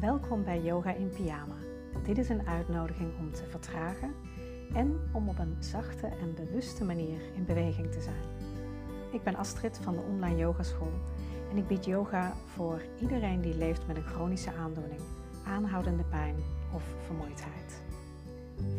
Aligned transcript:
Welkom 0.00 0.44
bij 0.44 0.60
Yoga 0.60 0.94
in 0.94 1.10
Pyjama. 1.10 1.54
Dit 2.04 2.18
is 2.18 2.28
een 2.28 2.46
uitnodiging 2.46 3.18
om 3.18 3.32
te 3.32 3.44
vertragen 3.44 4.14
en 4.72 5.00
om 5.12 5.28
op 5.28 5.38
een 5.38 5.56
zachte 5.58 6.06
en 6.06 6.34
bewuste 6.34 6.84
manier 6.84 7.20
in 7.34 7.44
beweging 7.44 7.92
te 7.92 8.00
zijn. 8.00 8.22
Ik 9.12 9.22
ben 9.22 9.36
Astrid 9.36 9.78
van 9.82 9.96
de 9.96 10.02
Online 10.02 10.36
Yogaschool 10.36 10.92
en 11.50 11.56
ik 11.56 11.66
bied 11.66 11.84
yoga 11.84 12.32
voor 12.54 12.82
iedereen 13.00 13.40
die 13.40 13.56
leeft 13.56 13.86
met 13.86 13.96
een 13.96 14.06
chronische 14.06 14.52
aandoening, 14.52 15.00
aanhoudende 15.46 16.04
pijn 16.04 16.36
of 16.72 16.82
vermoeidheid. 17.06 17.82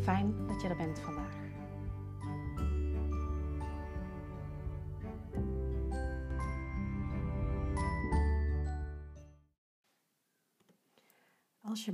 Fijn 0.02 0.34
dat 0.46 0.62
je 0.62 0.68
er 0.68 0.76
bent 0.76 0.98
vandaag. 0.98 1.47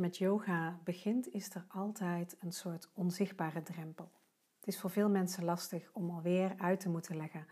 Met 0.00 0.16
yoga 0.16 0.78
begint, 0.84 1.32
is 1.32 1.54
er 1.54 1.64
altijd 1.68 2.36
een 2.40 2.52
soort 2.52 2.88
onzichtbare 2.94 3.62
drempel. 3.62 4.10
Het 4.58 4.68
is 4.68 4.80
voor 4.80 4.90
veel 4.90 5.08
mensen 5.08 5.44
lastig 5.44 5.90
om 5.92 6.10
alweer 6.10 6.54
uit 6.58 6.80
te 6.80 6.88
moeten 6.88 7.16
leggen 7.16 7.46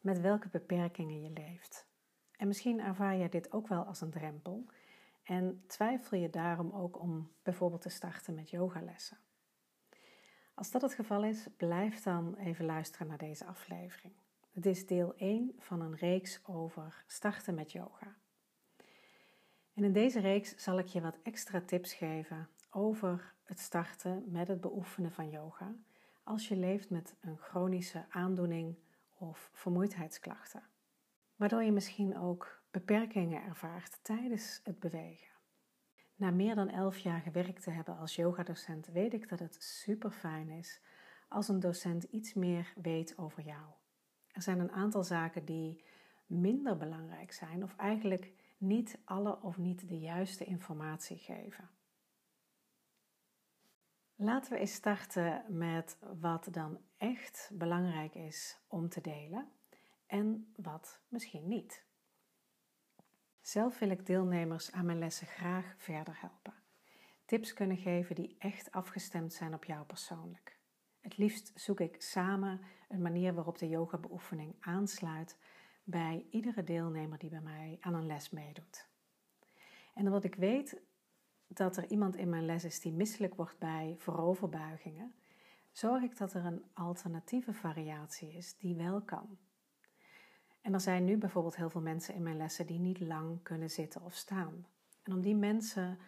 met 0.00 0.20
welke 0.20 0.48
beperkingen 0.48 1.22
je 1.22 1.30
leeft. 1.30 1.86
En 2.36 2.46
misschien 2.46 2.80
ervaar 2.80 3.16
je 3.16 3.28
dit 3.28 3.52
ook 3.52 3.68
wel 3.68 3.84
als 3.84 4.00
een 4.00 4.10
drempel 4.10 4.66
en 5.22 5.64
twijfel 5.66 6.16
je 6.16 6.30
daarom 6.30 6.70
ook 6.70 7.00
om 7.00 7.30
bijvoorbeeld 7.42 7.82
te 7.82 7.88
starten 7.88 8.34
met 8.34 8.50
yogalessen. 8.50 9.18
Als 10.54 10.70
dat 10.70 10.82
het 10.82 10.94
geval 10.94 11.24
is, 11.24 11.46
blijf 11.56 12.02
dan 12.02 12.34
even 12.34 12.64
luisteren 12.64 13.06
naar 13.06 13.18
deze 13.18 13.44
aflevering. 13.44 14.14
Het 14.52 14.66
is 14.66 14.86
deel 14.86 15.14
1 15.16 15.54
van 15.58 15.80
een 15.80 15.96
reeks 15.96 16.40
over 16.46 17.04
starten 17.06 17.54
met 17.54 17.72
yoga. 17.72 18.16
En 19.74 19.84
in 19.84 19.92
deze 19.92 20.20
reeks 20.20 20.56
zal 20.56 20.78
ik 20.78 20.86
je 20.86 21.00
wat 21.00 21.18
extra 21.22 21.60
tips 21.60 21.94
geven 21.94 22.48
over 22.70 23.34
het 23.44 23.60
starten 23.60 24.24
met 24.26 24.48
het 24.48 24.60
beoefenen 24.60 25.12
van 25.12 25.30
yoga 25.30 25.74
als 26.22 26.48
je 26.48 26.56
leeft 26.56 26.90
met 26.90 27.14
een 27.20 27.36
chronische 27.36 28.04
aandoening 28.10 28.76
of 29.14 29.50
vermoeidheidsklachten. 29.52 30.62
Waardoor 31.36 31.62
je 31.62 31.72
misschien 31.72 32.18
ook 32.18 32.62
beperkingen 32.70 33.42
ervaart 33.42 33.98
tijdens 34.02 34.60
het 34.64 34.78
bewegen. 34.78 35.28
Na 36.16 36.30
meer 36.30 36.54
dan 36.54 36.68
11 36.68 36.98
jaar 36.98 37.20
gewerkt 37.20 37.62
te 37.62 37.70
hebben 37.70 37.98
als 37.98 38.14
yogadocent 38.14 38.86
weet 38.86 39.12
ik 39.12 39.28
dat 39.28 39.38
het 39.38 39.62
super 39.62 40.10
fijn 40.10 40.50
is 40.50 40.80
als 41.28 41.48
een 41.48 41.60
docent 41.60 42.04
iets 42.04 42.34
meer 42.34 42.72
weet 42.82 43.18
over 43.18 43.42
jou. 43.42 43.64
Er 44.32 44.42
zijn 44.42 44.60
een 44.60 44.72
aantal 44.72 45.04
zaken 45.04 45.44
die 45.44 45.84
minder 46.26 46.76
belangrijk 46.76 47.32
zijn 47.32 47.62
of 47.62 47.76
eigenlijk 47.76 48.32
niet 48.60 48.98
alle 49.04 49.40
of 49.42 49.58
niet 49.58 49.88
de 49.88 49.98
juiste 49.98 50.44
informatie 50.44 51.16
geven. 51.16 51.70
Laten 54.14 54.52
we 54.52 54.58
eens 54.58 54.74
starten 54.74 55.44
met 55.48 55.98
wat 56.20 56.48
dan 56.50 56.80
echt 56.96 57.50
belangrijk 57.52 58.14
is 58.14 58.60
om 58.68 58.88
te 58.88 59.00
delen 59.00 59.52
en 60.06 60.52
wat 60.56 61.00
misschien 61.08 61.48
niet. 61.48 61.84
Zelf 63.40 63.78
wil 63.78 63.90
ik 63.90 64.06
deelnemers 64.06 64.72
aan 64.72 64.86
mijn 64.86 64.98
lessen 64.98 65.26
graag 65.26 65.74
verder 65.76 66.20
helpen. 66.20 66.54
Tips 67.24 67.52
kunnen 67.52 67.76
geven 67.76 68.14
die 68.14 68.36
echt 68.38 68.72
afgestemd 68.72 69.32
zijn 69.32 69.54
op 69.54 69.64
jou 69.64 69.84
persoonlijk. 69.84 70.58
Het 71.00 71.16
liefst 71.16 71.52
zoek 71.54 71.80
ik 71.80 72.02
samen 72.02 72.60
een 72.88 73.02
manier 73.02 73.34
waarop 73.34 73.58
de 73.58 73.68
yoga-beoefening 73.68 74.56
aansluit 74.60 75.38
bij 75.84 76.26
iedere 76.30 76.64
deelnemer 76.64 77.18
die 77.18 77.30
bij 77.30 77.40
mij 77.40 77.76
aan 77.80 77.94
een 77.94 78.06
les 78.06 78.30
meedoet. 78.30 78.88
En 79.94 80.06
omdat 80.06 80.24
ik 80.24 80.34
weet 80.34 80.80
dat 81.46 81.76
er 81.76 81.90
iemand 81.90 82.16
in 82.16 82.28
mijn 82.28 82.44
les 82.44 82.64
is 82.64 82.80
die 82.80 82.92
misselijk 82.92 83.34
wordt 83.34 83.58
bij 83.58 83.94
vooroverbuigingen, 83.98 85.14
zorg 85.72 86.02
ik 86.02 86.16
dat 86.16 86.34
er 86.34 86.44
een 86.44 86.64
alternatieve 86.72 87.52
variatie 87.52 88.32
is 88.32 88.56
die 88.58 88.76
wel 88.76 89.00
kan. 89.00 89.38
En 90.60 90.74
er 90.74 90.80
zijn 90.80 91.04
nu 91.04 91.16
bijvoorbeeld 91.16 91.56
heel 91.56 91.70
veel 91.70 91.80
mensen 91.80 92.14
in 92.14 92.22
mijn 92.22 92.36
lessen 92.36 92.66
die 92.66 92.78
niet 92.78 93.00
lang 93.00 93.42
kunnen 93.42 93.70
zitten 93.70 94.02
of 94.02 94.14
staan. 94.14 94.66
En 95.02 95.12
om 95.12 95.20
die 95.20 95.36
mensen 95.36 95.98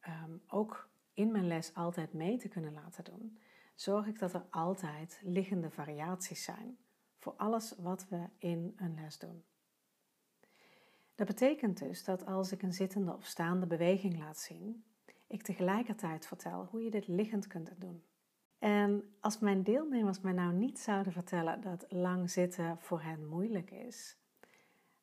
ehm, 0.00 0.36
ook 0.46 0.88
in 1.12 1.32
mijn 1.32 1.46
les 1.46 1.74
altijd 1.74 2.12
mee 2.12 2.36
te 2.36 2.48
kunnen 2.48 2.72
laten 2.72 3.04
doen, 3.04 3.38
zorg 3.74 4.06
ik 4.06 4.18
dat 4.18 4.34
er 4.34 4.44
altijd 4.50 5.20
liggende 5.24 5.70
variaties 5.70 6.44
zijn 6.44 6.78
voor 7.20 7.34
alles 7.36 7.74
wat 7.78 8.08
we 8.08 8.28
in 8.38 8.74
een 8.76 8.94
les 8.94 9.18
doen. 9.18 9.44
Dat 11.14 11.26
betekent 11.26 11.78
dus 11.78 12.04
dat 12.04 12.26
als 12.26 12.52
ik 12.52 12.62
een 12.62 12.72
zittende 12.72 13.14
of 13.14 13.24
staande 13.24 13.66
beweging 13.66 14.18
laat 14.18 14.38
zien, 14.38 14.84
ik 15.26 15.42
tegelijkertijd 15.42 16.26
vertel 16.26 16.68
hoe 16.70 16.82
je 16.82 16.90
dit 16.90 17.06
liggend 17.06 17.46
kunt 17.46 17.80
doen. 17.80 18.04
En 18.58 19.14
als 19.20 19.38
mijn 19.38 19.62
deelnemers 19.62 20.20
mij 20.20 20.32
nou 20.32 20.52
niet 20.52 20.78
zouden 20.78 21.12
vertellen 21.12 21.60
dat 21.60 21.86
lang 21.88 22.30
zitten 22.30 22.78
voor 22.78 23.00
hen 23.02 23.28
moeilijk 23.28 23.70
is, 23.70 24.16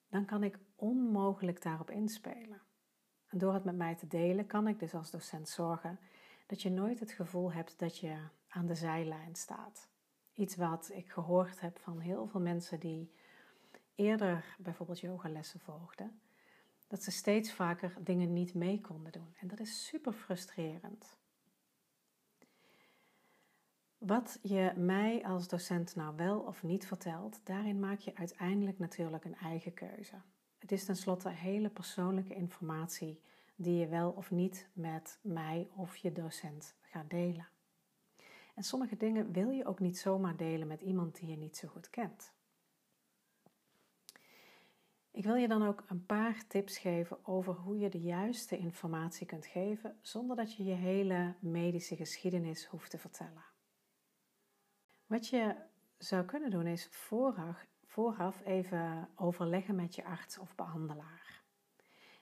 dan 0.10 0.26
kan 0.26 0.44
ik 0.44 0.60
onmogelijk 0.76 1.62
daarop 1.62 1.90
inspelen. 1.90 2.62
En 3.28 3.38
door 3.38 3.54
het 3.54 3.64
met 3.64 3.76
mij 3.76 3.96
te 3.96 4.08
delen, 4.08 4.46
kan 4.46 4.68
ik 4.68 4.80
dus 4.80 4.94
als 4.94 5.12
docent 5.12 5.50
zorgen 5.50 6.00
dat 6.48 6.62
je 6.62 6.70
nooit 6.70 7.00
het 7.00 7.12
gevoel 7.12 7.52
hebt 7.52 7.80
dat 7.80 7.98
je 7.98 8.18
aan 8.48 8.66
de 8.66 8.76
zijlijn 8.76 9.36
staat. 9.36 9.90
Iets 10.38 10.56
wat 10.56 10.90
ik 10.94 11.10
gehoord 11.10 11.60
heb 11.60 11.80
van 11.80 12.00
heel 12.00 12.28
veel 12.28 12.40
mensen 12.40 12.80
die 12.80 13.12
eerder 13.96 14.56
bijvoorbeeld 14.60 15.00
yogalessen 15.00 15.60
volgden, 15.60 16.20
dat 16.88 17.04
ze 17.04 17.12
steeds 17.12 17.54
vaker 17.54 17.94
dingen 18.00 18.34
niet 18.34 18.54
mee 18.54 18.82
konden 18.82 19.12
doen. 19.12 19.36
En 19.40 19.48
dat 19.48 19.60
is 19.60 19.86
super 19.86 20.14
frustrerend. 20.14 21.18
Wat 23.98 24.40
je 24.42 24.74
mij 24.76 25.26
als 25.26 25.48
docent 25.48 25.96
nou 25.96 26.16
wel 26.16 26.40
of 26.40 26.64
niet 26.64 26.88
vertelt, 26.88 27.40
daarin 27.44 27.80
maak 27.80 28.00
je 28.00 28.16
uiteindelijk 28.16 28.80
natuurlijk 28.80 29.26
een 29.26 29.38
eigen 29.38 29.74
keuze. 29.74 30.16
Het 30.58 30.72
is 30.72 30.86
tenslotte 30.86 31.30
hele 31.30 31.70
persoonlijke 31.70 32.36
informatie 32.36 33.22
die 33.56 33.80
je 33.80 33.88
wel 33.88 34.12
of 34.12 34.32
niet 34.32 34.68
met 34.74 35.20
mij 35.22 35.70
of 35.76 35.96
je 35.96 36.12
docent 36.12 36.76
gaat 36.82 37.10
delen. 37.10 37.48
En 38.58 38.64
sommige 38.64 38.98
dingen 38.98 39.32
wil 39.32 39.50
je 39.50 39.66
ook 39.66 39.80
niet 39.80 39.98
zomaar 39.98 40.38
delen 40.38 40.68
met 40.68 40.82
iemand 40.82 41.20
die 41.20 41.30
je 41.30 41.38
niet 41.38 41.58
zo 41.58 41.68
goed 41.68 41.90
kent. 41.90 42.34
Ik 45.12 45.24
wil 45.24 45.36
je 45.36 45.48
dan 45.48 45.68
ook 45.68 45.84
een 45.88 46.06
paar 46.06 46.48
tips 46.48 46.78
geven 46.78 47.26
over 47.26 47.54
hoe 47.54 47.78
je 47.78 47.90
de 47.90 48.02
juiste 48.02 48.58
informatie 48.58 49.26
kunt 49.26 49.46
geven 49.46 49.98
zonder 50.02 50.36
dat 50.36 50.56
je 50.56 50.64
je 50.64 50.74
hele 50.74 51.36
medische 51.40 51.96
geschiedenis 51.96 52.66
hoeft 52.66 52.90
te 52.90 52.98
vertellen. 52.98 53.46
Wat 55.06 55.28
je 55.28 55.56
zou 55.98 56.26
kunnen 56.26 56.52
doen 56.52 56.68
is 56.68 56.88
vooraf, 56.92 57.66
vooraf 57.86 58.46
even 58.46 59.10
overleggen 59.16 59.76
met 59.76 59.96
je 59.96 60.06
arts 60.06 60.38
of 60.38 60.56
behandelaar. 60.56 61.44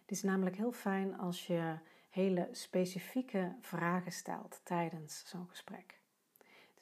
Het 0.01 0.11
is 0.11 0.23
namelijk 0.23 0.55
heel 0.55 0.71
fijn 0.71 1.17
als 1.17 1.47
je 1.47 1.77
hele 2.09 2.49
specifieke 2.51 3.55
vragen 3.61 4.11
stelt 4.11 4.61
tijdens 4.63 5.23
zo'n 5.27 5.49
gesprek. 5.49 6.03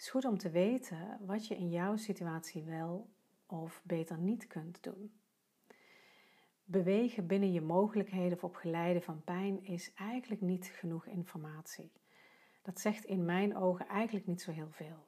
Is 0.04 0.10
goed 0.10 0.26
om 0.26 0.38
te 0.38 0.50
weten 0.50 1.18
wat 1.26 1.48
je 1.48 1.56
in 1.56 1.70
jouw 1.70 1.98
situatie 1.98 2.64
wel 2.64 3.10
of 3.46 3.82
beter 3.84 4.18
niet 4.18 4.48
kunt 4.48 4.84
doen. 4.84 5.14
Bewegen 6.64 7.28
binnen 7.28 7.52
je 7.52 7.62
mogelijkheden 7.62 8.38
of 8.38 8.44
op 8.44 8.56
geleide 8.56 9.02
van 9.02 9.24
pijn 9.24 9.64
is 9.66 9.94
eigenlijk 9.94 10.42
niet 10.42 10.66
genoeg 10.66 11.06
informatie. 11.06 11.92
Dat 12.62 12.80
zegt 12.80 13.06
in 13.06 13.26
mijn 13.26 13.58
ogen 13.58 13.88
eigenlijk 13.88 14.28
niet 14.28 14.42
zo 14.42 14.52
heel 14.52 14.72
veel. 14.72 15.06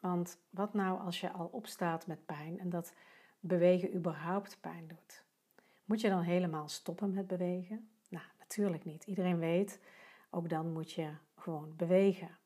Want 0.00 0.38
wat 0.50 0.74
nou 0.74 1.00
als 1.00 1.20
je 1.20 1.32
al 1.32 1.46
opstaat 1.46 2.06
met 2.06 2.26
pijn 2.26 2.58
en 2.58 2.70
dat 2.70 2.94
bewegen 3.40 3.94
überhaupt 3.94 4.60
pijn 4.60 4.88
doet? 4.88 5.24
Moet 5.84 6.00
je 6.00 6.08
dan 6.08 6.22
helemaal 6.22 6.68
stoppen 6.68 7.12
met 7.12 7.26
bewegen? 7.26 7.88
Nou, 8.08 8.24
natuurlijk 8.38 8.84
niet. 8.84 9.04
Iedereen 9.04 9.38
weet, 9.38 9.80
ook 10.30 10.48
dan 10.48 10.72
moet 10.72 10.92
je 10.92 11.10
gewoon 11.34 11.76
bewegen. 11.76 12.37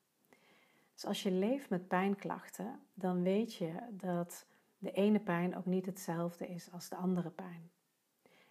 Dus 0.94 1.04
als 1.04 1.22
je 1.22 1.30
leeft 1.30 1.70
met 1.70 1.88
pijnklachten, 1.88 2.80
dan 2.94 3.22
weet 3.22 3.54
je 3.54 3.74
dat 3.90 4.46
de 4.78 4.92
ene 4.92 5.20
pijn 5.20 5.56
ook 5.56 5.66
niet 5.66 5.86
hetzelfde 5.86 6.48
is 6.48 6.72
als 6.72 6.88
de 6.88 6.96
andere 6.96 7.30
pijn. 7.30 7.70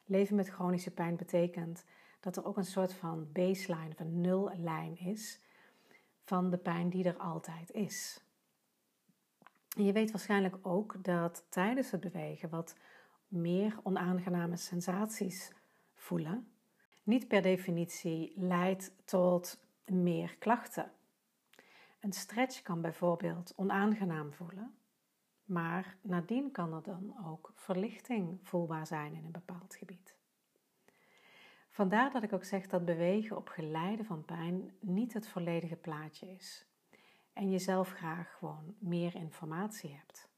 Leven 0.05 0.35
met 0.35 0.49
chronische 0.49 0.91
pijn 0.91 1.15
betekent 1.15 1.85
dat 2.19 2.37
er 2.37 2.45
ook 2.45 2.57
een 2.57 2.65
soort 2.65 2.93
van 2.93 3.31
baseline 3.31 3.89
of 3.89 3.99
een 3.99 4.21
nullijn 4.21 4.97
is 4.97 5.41
van 6.23 6.49
de 6.49 6.57
pijn 6.57 6.89
die 6.89 7.03
er 7.03 7.17
altijd 7.17 7.71
is. 7.71 8.23
Je 9.67 9.91
weet 9.91 10.11
waarschijnlijk 10.11 10.57
ook 10.61 11.03
dat 11.03 11.45
tijdens 11.49 11.91
het 11.91 12.01
bewegen 12.01 12.49
wat 12.49 12.75
meer 13.27 13.79
onaangename 13.83 14.57
sensaties 14.57 15.51
voelen, 15.95 16.51
niet 17.03 17.27
per 17.27 17.41
definitie 17.41 18.33
leidt 18.35 18.91
tot 19.05 19.63
meer 19.85 20.35
klachten. 20.37 20.91
Een 22.01 22.13
stretch 22.13 22.61
kan 22.61 22.81
bijvoorbeeld 22.81 23.53
onaangenaam 23.55 24.33
voelen, 24.33 24.75
maar 25.45 25.97
nadien 26.01 26.51
kan 26.51 26.73
er 26.73 26.83
dan 26.83 27.25
ook 27.25 27.51
verlichting 27.55 28.39
voelbaar 28.43 28.87
zijn 28.87 29.13
in 29.13 29.25
een 29.25 29.31
bepaald 29.31 29.75
gebied. 29.75 30.15
Vandaar 31.69 32.11
dat 32.11 32.23
ik 32.23 32.33
ook 32.33 32.43
zeg 32.43 32.67
dat 32.67 32.85
bewegen 32.85 33.37
op 33.37 33.47
geleide 33.47 34.03
van 34.03 34.25
pijn 34.25 34.71
niet 34.79 35.13
het 35.13 35.27
volledige 35.27 35.75
plaatje 35.75 36.31
is. 36.31 36.65
En 37.33 37.49
je 37.49 37.59
zelf 37.59 37.89
graag 37.91 38.37
gewoon 38.37 38.75
meer 38.79 39.15
informatie 39.15 39.95
hebt. 39.95 40.29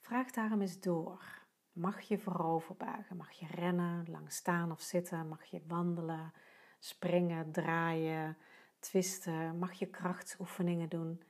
Vraag 0.00 0.30
daarom 0.30 0.60
eens 0.60 0.80
door. 0.80 1.40
Mag 1.72 2.00
je 2.00 2.18
voorover 2.18 2.76
buigen? 2.76 3.16
Mag 3.16 3.30
je 3.30 3.46
rennen, 3.46 4.10
lang 4.10 4.32
staan 4.32 4.70
of 4.70 4.80
zitten? 4.80 5.28
Mag 5.28 5.44
je 5.44 5.62
wandelen, 5.66 6.32
springen, 6.78 7.52
draaien, 7.52 8.36
twisten? 8.82 9.58
Mag 9.58 9.72
je 9.72 9.86
krachtsoefeningen 9.86 10.88
doen? 10.88 11.22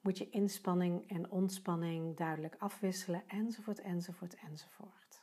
Moet 0.00 0.18
je 0.18 0.30
inspanning 0.30 1.08
en 1.08 1.30
ontspanning 1.30 2.16
duidelijk 2.16 2.56
afwisselen? 2.58 3.22
Enzovoort, 3.26 3.80
enzovoort, 3.80 4.34
enzovoort. 4.34 5.22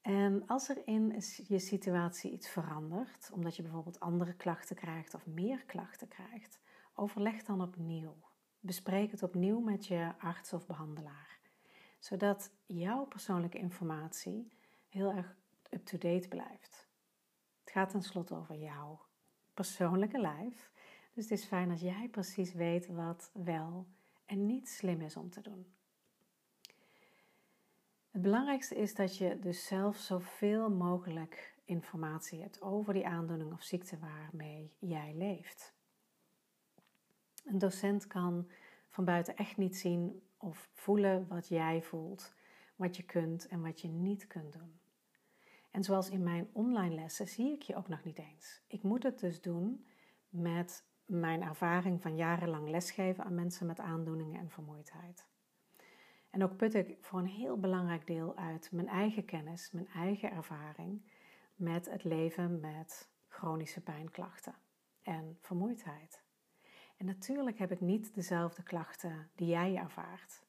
En 0.00 0.46
als 0.46 0.68
er 0.68 0.86
in 0.86 1.22
je 1.46 1.58
situatie 1.58 2.32
iets 2.32 2.48
verandert, 2.48 3.30
omdat 3.32 3.56
je 3.56 3.62
bijvoorbeeld 3.62 4.00
andere 4.00 4.34
klachten 4.34 4.76
krijgt 4.76 5.14
of 5.14 5.26
meer 5.26 5.64
klachten 5.64 6.08
krijgt, 6.08 6.60
overleg 6.94 7.42
dan 7.42 7.62
opnieuw. 7.62 8.16
Bespreek 8.60 9.10
het 9.10 9.22
opnieuw 9.22 9.60
met 9.60 9.86
je 9.86 10.12
arts 10.18 10.52
of 10.52 10.66
behandelaar, 10.66 11.38
zodat 11.98 12.50
jouw 12.66 13.04
persoonlijke 13.04 13.58
informatie 13.58 14.52
heel 14.88 15.12
erg 15.12 15.36
up-to-date 15.70 16.28
blijft. 16.28 16.88
Het 17.60 17.70
gaat 17.70 17.90
tenslotte 17.90 18.34
over 18.34 18.56
jouw 18.56 19.08
persoonlijke 19.60 20.20
lijf, 20.20 20.70
dus 21.12 21.24
het 21.24 21.38
is 21.38 21.44
fijn 21.44 21.70
als 21.70 21.80
jij 21.80 22.08
precies 22.08 22.52
weet 22.52 22.86
wat 22.86 23.30
wel 23.34 23.86
en 24.26 24.46
niet 24.46 24.68
slim 24.68 25.00
is 25.00 25.16
om 25.16 25.30
te 25.30 25.40
doen. 25.40 25.74
Het 28.10 28.22
belangrijkste 28.22 28.74
is 28.74 28.94
dat 28.94 29.16
je 29.16 29.38
dus 29.38 29.66
zelf 29.66 29.96
zoveel 29.96 30.70
mogelijk 30.70 31.54
informatie 31.64 32.40
hebt 32.40 32.62
over 32.62 32.92
die 32.92 33.06
aandoening 33.06 33.52
of 33.52 33.62
ziekte 33.62 33.98
waarmee 33.98 34.72
jij 34.78 35.14
leeft. 35.14 35.74
Een 37.44 37.58
docent 37.58 38.06
kan 38.06 38.50
van 38.88 39.04
buiten 39.04 39.36
echt 39.36 39.56
niet 39.56 39.76
zien 39.76 40.22
of 40.36 40.68
voelen 40.72 41.28
wat 41.28 41.48
jij 41.48 41.82
voelt, 41.82 42.34
wat 42.76 42.96
je 42.96 43.02
kunt 43.02 43.46
en 43.46 43.62
wat 43.62 43.80
je 43.80 43.88
niet 43.88 44.26
kunt 44.26 44.52
doen. 44.52 44.79
En 45.70 45.84
zoals 45.84 46.10
in 46.10 46.22
mijn 46.22 46.48
online 46.52 46.94
lessen 46.94 47.28
zie 47.28 47.52
ik 47.52 47.62
je 47.62 47.76
ook 47.76 47.88
nog 47.88 48.04
niet 48.04 48.18
eens. 48.18 48.62
Ik 48.66 48.82
moet 48.82 49.02
het 49.02 49.18
dus 49.18 49.40
doen 49.40 49.86
met 50.28 50.88
mijn 51.04 51.42
ervaring 51.42 52.02
van 52.02 52.16
jarenlang 52.16 52.68
lesgeven 52.68 53.24
aan 53.24 53.34
mensen 53.34 53.66
met 53.66 53.80
aandoeningen 53.80 54.40
en 54.40 54.50
vermoeidheid. 54.50 55.28
En 56.30 56.42
ook 56.42 56.56
put 56.56 56.74
ik 56.74 56.96
voor 57.00 57.18
een 57.18 57.26
heel 57.26 57.58
belangrijk 57.58 58.06
deel 58.06 58.36
uit 58.36 58.72
mijn 58.72 58.88
eigen 58.88 59.24
kennis, 59.24 59.70
mijn 59.70 59.88
eigen 59.88 60.30
ervaring 60.30 61.10
met 61.54 61.90
het 61.90 62.04
leven 62.04 62.60
met 62.60 63.10
chronische 63.28 63.80
pijnklachten 63.80 64.54
en 65.02 65.38
vermoeidheid. 65.40 66.22
En 66.96 67.06
natuurlijk 67.06 67.58
heb 67.58 67.72
ik 67.72 67.80
niet 67.80 68.14
dezelfde 68.14 68.62
klachten 68.62 69.30
die 69.34 69.48
jij 69.48 69.76
ervaart. 69.76 70.44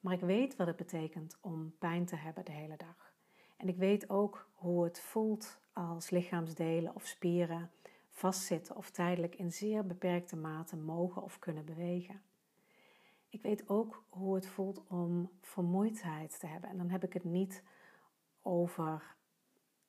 Maar 0.00 0.12
ik 0.12 0.20
weet 0.20 0.56
wat 0.56 0.66
het 0.66 0.76
betekent 0.76 1.38
om 1.40 1.76
pijn 1.78 2.06
te 2.06 2.16
hebben 2.16 2.44
de 2.44 2.52
hele 2.52 2.76
dag. 2.76 3.15
En 3.56 3.68
ik 3.68 3.76
weet 3.76 4.10
ook 4.10 4.48
hoe 4.54 4.84
het 4.84 5.00
voelt 5.00 5.58
als 5.72 6.10
lichaamsdelen 6.10 6.94
of 6.94 7.06
spieren 7.06 7.70
vastzitten 8.10 8.76
of 8.76 8.90
tijdelijk 8.90 9.34
in 9.34 9.52
zeer 9.52 9.86
beperkte 9.86 10.36
mate 10.36 10.76
mogen 10.76 11.22
of 11.22 11.38
kunnen 11.38 11.64
bewegen. 11.64 12.22
Ik 13.28 13.42
weet 13.42 13.68
ook 13.68 14.04
hoe 14.08 14.34
het 14.34 14.46
voelt 14.46 14.82
om 14.86 15.30
vermoeidheid 15.40 16.40
te 16.40 16.46
hebben. 16.46 16.70
En 16.70 16.76
dan 16.76 16.90
heb 16.90 17.04
ik 17.04 17.12
het 17.12 17.24
niet 17.24 17.62
over 18.42 19.16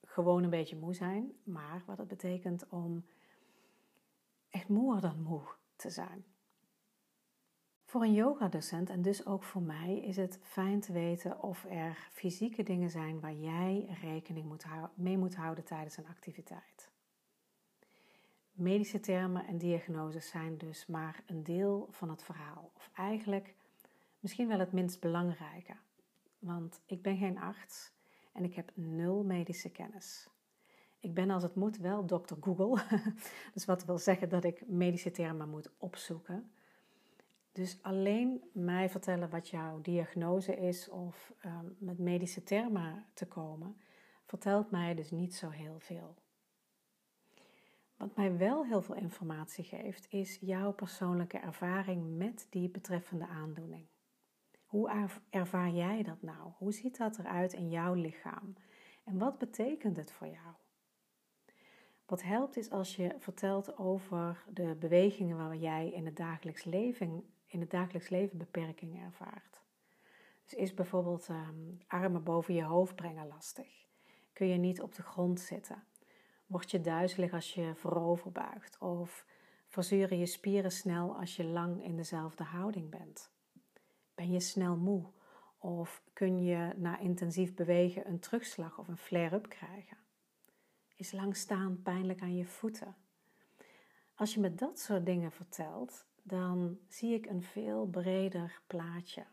gewoon 0.04 0.42
een 0.42 0.50
beetje 0.50 0.76
moe 0.76 0.94
zijn, 0.94 1.32
maar 1.42 1.82
wat 1.86 1.98
het 1.98 2.08
betekent 2.08 2.68
om 2.68 3.04
echt 4.50 4.68
moer 4.68 5.00
dan 5.00 5.22
moe 5.22 5.42
te 5.76 5.90
zijn. 5.90 6.24
Voor 7.88 8.02
een 8.02 8.14
yogadocent 8.14 8.90
en 8.90 9.02
dus 9.02 9.26
ook 9.26 9.42
voor 9.42 9.62
mij 9.62 10.00
is 10.00 10.16
het 10.16 10.38
fijn 10.42 10.80
te 10.80 10.92
weten 10.92 11.42
of 11.42 11.64
er 11.64 12.08
fysieke 12.12 12.62
dingen 12.62 12.90
zijn 12.90 13.20
waar 13.20 13.34
jij 13.34 13.98
rekening 14.02 14.46
moet 14.46 14.64
mee 14.94 15.18
moet 15.18 15.36
houden 15.36 15.64
tijdens 15.64 15.96
een 15.96 16.06
activiteit. 16.06 16.90
Medische 18.52 19.00
termen 19.00 19.46
en 19.46 19.58
diagnoses 19.58 20.28
zijn 20.28 20.58
dus 20.58 20.86
maar 20.86 21.22
een 21.26 21.42
deel 21.42 21.88
van 21.90 22.10
het 22.10 22.22
verhaal, 22.22 22.70
of 22.76 22.90
eigenlijk 22.94 23.54
misschien 24.20 24.48
wel 24.48 24.58
het 24.58 24.72
minst 24.72 25.00
belangrijke. 25.00 25.76
Want 26.38 26.80
ik 26.86 27.02
ben 27.02 27.16
geen 27.16 27.38
arts 27.38 27.92
en 28.32 28.44
ik 28.44 28.54
heb 28.54 28.70
nul 28.74 29.24
medische 29.24 29.70
kennis. 29.70 30.28
Ik 31.00 31.14
ben 31.14 31.30
als 31.30 31.42
het 31.42 31.54
moet 31.54 31.76
wel 31.76 32.06
dokter 32.06 32.36
Google, 32.40 32.82
dus 33.54 33.64
wat 33.64 33.84
wil 33.84 33.98
zeggen 33.98 34.28
dat 34.28 34.44
ik 34.44 34.66
medische 34.66 35.10
termen 35.10 35.48
moet 35.48 35.70
opzoeken. 35.78 36.50
Dus 37.58 37.78
alleen 37.82 38.42
mij 38.52 38.90
vertellen 38.90 39.30
wat 39.30 39.48
jouw 39.48 39.80
diagnose 39.80 40.56
is 40.56 40.88
of 40.88 41.32
um, 41.44 41.76
met 41.78 41.98
medische 41.98 42.42
termen 42.42 43.06
te 43.14 43.26
komen, 43.26 43.76
vertelt 44.24 44.70
mij 44.70 44.94
dus 44.94 45.10
niet 45.10 45.34
zo 45.34 45.48
heel 45.48 45.78
veel. 45.78 46.14
Wat 47.96 48.16
mij 48.16 48.36
wel 48.36 48.66
heel 48.66 48.82
veel 48.82 48.94
informatie 48.94 49.64
geeft, 49.64 50.06
is 50.10 50.38
jouw 50.40 50.72
persoonlijke 50.72 51.38
ervaring 51.38 52.16
met 52.16 52.46
die 52.50 52.68
betreffende 52.68 53.26
aandoening. 53.26 53.86
Hoe 54.64 55.10
ervaar 55.30 55.70
jij 55.70 56.02
dat 56.02 56.22
nou? 56.22 56.52
Hoe 56.58 56.72
ziet 56.72 56.96
dat 56.96 57.18
eruit 57.18 57.52
in 57.52 57.70
jouw 57.70 57.94
lichaam? 57.94 58.54
En 59.04 59.18
wat 59.18 59.38
betekent 59.38 59.96
het 59.96 60.12
voor 60.12 60.26
jou? 60.26 60.54
Wat 62.06 62.22
helpt 62.22 62.56
is 62.56 62.70
als 62.70 62.96
je 62.96 63.14
vertelt 63.18 63.78
over 63.78 64.44
de 64.52 64.76
bewegingen 64.78 65.36
waar 65.36 65.56
jij 65.56 65.90
in 65.90 66.04
het 66.04 66.16
dagelijks 66.16 66.64
leven, 66.64 67.24
in 67.48 67.60
het 67.60 67.70
dagelijks 67.70 68.08
leven 68.08 68.38
beperkingen 68.38 69.04
ervaart. 69.04 69.60
Dus 70.44 70.54
is 70.54 70.74
bijvoorbeeld 70.74 71.28
um, 71.28 71.78
armen 71.86 72.22
boven 72.22 72.54
je 72.54 72.64
hoofd 72.64 72.94
brengen 72.94 73.26
lastig? 73.26 73.86
Kun 74.32 74.46
je 74.46 74.56
niet 74.56 74.80
op 74.80 74.94
de 74.94 75.02
grond 75.02 75.40
zitten? 75.40 75.84
Word 76.46 76.70
je 76.70 76.80
duizelig 76.80 77.32
als 77.32 77.54
je 77.54 77.74
voorover 77.74 78.32
buigt? 78.32 78.78
Of 78.78 79.26
verzuren 79.66 80.18
je 80.18 80.26
spieren 80.26 80.72
snel 80.72 81.16
als 81.16 81.36
je 81.36 81.44
lang 81.44 81.84
in 81.84 81.96
dezelfde 81.96 82.44
houding 82.44 82.90
bent? 82.90 83.30
Ben 84.14 84.30
je 84.30 84.40
snel 84.40 84.76
moe? 84.76 85.04
Of 85.58 86.02
kun 86.12 86.42
je 86.42 86.72
na 86.76 86.98
intensief 86.98 87.54
bewegen 87.54 88.08
een 88.08 88.20
terugslag 88.20 88.78
of 88.78 88.88
een 88.88 88.96
flare-up 88.96 89.48
krijgen? 89.48 89.96
Is 90.96 91.12
lang 91.12 91.36
staan 91.36 91.82
pijnlijk 91.82 92.20
aan 92.20 92.36
je 92.36 92.44
voeten? 92.44 92.96
Als 94.14 94.34
je 94.34 94.40
me 94.40 94.54
dat 94.54 94.78
soort 94.78 95.06
dingen 95.06 95.32
vertelt, 95.32 96.06
dan 96.28 96.78
zie 96.88 97.14
ik 97.14 97.26
een 97.26 97.42
veel 97.42 97.86
breder 97.86 98.60
plaatje. 98.66 99.24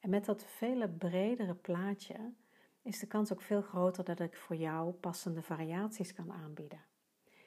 En 0.00 0.10
met 0.10 0.24
dat 0.24 0.44
vele 0.44 0.88
bredere 0.88 1.54
plaatje 1.54 2.32
is 2.82 2.98
de 2.98 3.06
kans 3.06 3.32
ook 3.32 3.42
veel 3.42 3.62
groter 3.62 4.04
dat 4.04 4.20
ik 4.20 4.36
voor 4.36 4.56
jou 4.56 4.92
passende 4.92 5.42
variaties 5.42 6.12
kan 6.12 6.32
aanbieden 6.32 6.80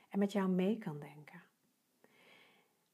en 0.09 0.19
met 0.19 0.31
jou 0.31 0.49
mee 0.49 0.77
kan 0.77 0.99
denken. 0.99 1.43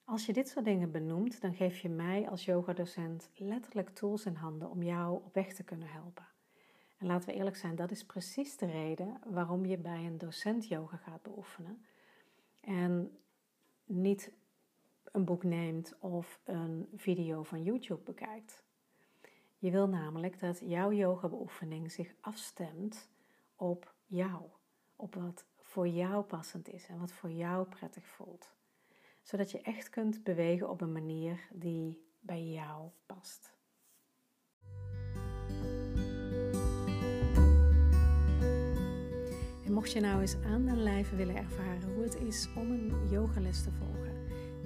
Als 0.03 0.25
je 0.25 0.33
dit 0.33 0.49
soort 0.49 0.65
dingen 0.65 0.91
benoemt, 0.91 1.41
dan 1.41 1.53
geef 1.53 1.79
je 1.79 1.89
mij 1.89 2.29
als 2.29 2.45
yogadocent 2.45 3.29
letterlijk 3.35 3.89
tools 3.89 4.25
in 4.25 4.35
handen 4.35 4.69
om 4.69 4.83
jou 4.83 5.15
op 5.15 5.33
weg 5.33 5.53
te 5.53 5.63
kunnen 5.63 5.87
helpen. 5.87 6.27
En 6.97 7.07
laten 7.07 7.29
we 7.29 7.35
eerlijk 7.35 7.55
zijn, 7.55 7.75
dat 7.75 7.91
is 7.91 8.05
precies 8.05 8.57
de 8.57 8.65
reden 8.65 9.19
waarom 9.25 9.65
je 9.65 9.77
bij 9.77 10.05
een 10.05 10.17
docent 10.17 10.67
yoga 10.67 10.97
gaat 10.97 11.21
beoefenen. 11.21 11.85
En 12.59 13.17
niet 13.85 14.31
een 15.11 15.25
boek 15.25 15.43
neemt 15.43 15.95
of 15.99 16.39
een 16.43 16.87
video 16.95 17.43
van 17.43 17.63
YouTube 17.63 18.01
bekijkt. 18.03 18.63
Je 19.57 19.71
wil 19.71 19.87
namelijk 19.87 20.39
dat 20.39 20.59
jouw 20.59 20.91
yoga-beoefening 20.91 21.91
zich 21.91 22.13
afstemt 22.21 23.09
op 23.55 23.93
jou, 24.05 24.41
op 24.95 25.15
wat 25.15 25.45
voor 25.59 25.87
jou 25.87 26.23
passend 26.23 26.69
is 26.69 26.87
en 26.87 26.99
wat 26.99 27.11
voor 27.11 27.31
jou 27.31 27.67
prettig 27.67 28.05
voelt. 28.05 28.53
Zodat 29.21 29.51
je 29.51 29.61
echt 29.61 29.89
kunt 29.89 30.23
bewegen 30.23 30.69
op 30.69 30.81
een 30.81 30.91
manier 30.91 31.47
die 31.53 32.09
bij 32.19 32.43
jou 32.43 32.89
past. 33.05 33.53
En 39.65 39.73
mocht 39.73 39.91
je 39.91 39.99
nou 39.99 40.21
eens 40.21 40.35
aan 40.35 40.65
den 40.65 40.83
lijve 40.83 41.15
willen 41.15 41.35
ervaren 41.35 41.93
hoe 41.93 42.03
het 42.03 42.15
is 42.15 42.49
om 42.55 42.71
een 42.71 43.09
yogales 43.09 43.63
te 43.63 43.71
volgen 43.71 44.10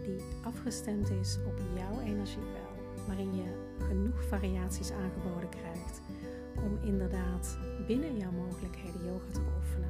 die 0.05 0.21
afgestemd 0.43 1.09
is 1.09 1.37
op 1.45 1.57
jouw 1.75 1.99
energiepeil 1.99 2.75
waarin 3.07 3.35
je 3.35 3.75
genoeg 3.77 4.23
variaties 4.23 4.91
aangeboden 4.91 5.49
krijgt 5.49 6.01
om 6.55 6.77
inderdaad 6.87 7.57
binnen 7.87 8.17
jouw 8.17 8.31
mogelijkheden 8.31 9.05
yoga 9.05 9.31
te 9.31 9.41
beoefenen, 9.41 9.89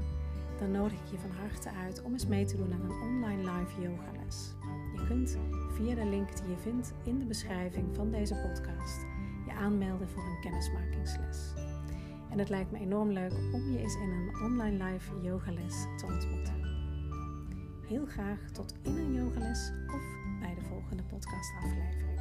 dan 0.60 0.72
nodig 0.72 0.94
ik 0.94 1.12
je 1.12 1.18
van 1.18 1.32
harte 1.32 1.70
uit 1.70 2.02
om 2.02 2.12
eens 2.12 2.28
mee 2.28 2.46
te 2.46 2.58
doen 2.58 2.74
aan 2.74 2.82
een 2.82 3.02
online 3.02 3.52
live 3.52 3.82
yogales. 3.82 4.54
Je 4.96 5.06
kunt 5.08 5.38
via 5.74 5.96
de 5.96 6.06
link 6.06 6.38
die 6.38 6.50
je 6.50 6.58
vindt 6.58 6.94
in 7.04 7.20
de 7.20 7.26
beschrijving 7.26 7.96
van 7.96 8.12
deze 8.12 8.36
podcast 8.36 9.06
je 9.46 9.54
aanmelden 9.54 10.10
voor 10.10 10.24
een 10.24 10.42
kennismakingsles. 10.42 11.54
En 12.30 12.40
het 12.40 12.50
lijkt 12.50 12.72
me 12.72 12.80
enorm 12.80 13.12
leuk 13.12 13.34
om 13.54 13.72
je 13.72 13.80
eens 13.80 13.96
in 13.96 14.10
een 14.10 14.44
online 14.44 14.84
live 14.84 15.22
yogales 15.22 15.86
te 15.98 16.06
ontmoeten 16.06 16.65
heel 17.88 18.06
graag 18.06 18.40
tot 18.52 18.74
in 18.82 18.98
een 18.98 19.14
yogales 19.14 19.72
of 19.88 20.02
bij 20.40 20.56
de 20.56 20.62
volgende 20.62 21.04
podcastaflevering. 21.04 22.15